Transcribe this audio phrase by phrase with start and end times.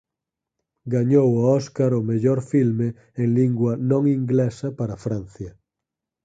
[0.93, 2.87] Gañou o Óscar ó mellor filme
[3.21, 5.51] en lingua non inglesa para Francia.